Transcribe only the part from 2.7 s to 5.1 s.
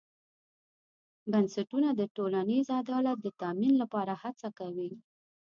عدالت د تامین لپاره هڅه کوي.